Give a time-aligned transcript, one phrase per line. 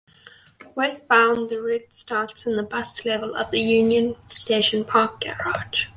[0.73, 5.89] Westbound, the route starts in the bus level of the Union Station parking garage.